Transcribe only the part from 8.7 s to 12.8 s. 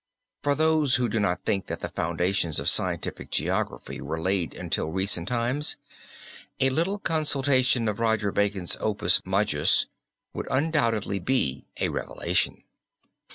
Opus Majus would undoubtedly be a revelation.